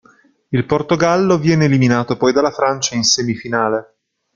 [0.49, 3.97] Il Portogallo viene eliminato poi dalla Francia in semifinale.